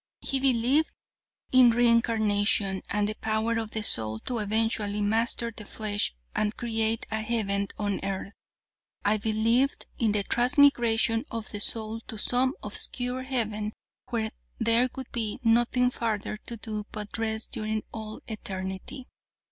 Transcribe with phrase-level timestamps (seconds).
[0.21, 0.91] "'He believed
[1.51, 6.57] in re incarnation, and the power of the soul to eventually master the flesh and
[6.57, 8.33] create a heaven on earth.
[9.05, 13.73] I believed in the transmigration of the soul to some obscure heaven
[14.09, 19.05] where there would be nothing farther to do but rest during all eternity.